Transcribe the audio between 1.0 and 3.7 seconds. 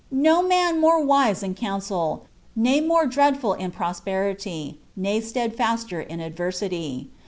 wise in counsel, ne more droacuul in